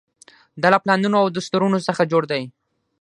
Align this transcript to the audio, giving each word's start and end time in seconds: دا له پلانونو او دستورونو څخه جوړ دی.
دا 0.61 0.67
له 0.73 0.79
پلانونو 0.83 1.15
او 1.21 1.27
دستورونو 1.35 1.79
څخه 1.87 2.09
جوړ 2.11 2.23
دی. 2.31 2.43